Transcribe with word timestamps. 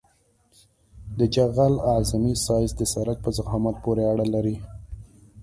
د 1.17 1.19
جغل 1.35 1.73
اعظمي 1.91 2.33
سایز 2.45 2.71
د 2.77 2.81
سرک 2.93 3.17
په 3.25 3.29
ضخامت 3.37 3.75
پورې 3.83 4.03
اړه 4.11 4.25
لري 4.33 4.57